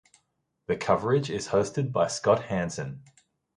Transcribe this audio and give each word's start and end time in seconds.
The 0.65 0.77
coverage 0.77 1.29
is 1.29 1.49
hosted 1.49 1.91
by 1.91 2.07
Scott 2.07 2.45
Hanson. 2.45 3.03